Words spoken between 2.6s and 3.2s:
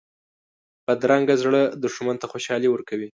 ورکوي